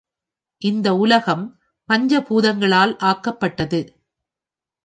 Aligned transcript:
இந்த 0.61 0.95
உலகம் 0.95 1.43
பஞ்ச 1.89 2.21
பூதங்களால் 2.21 2.93
ஆக்கப்பட்டது. 3.01 3.81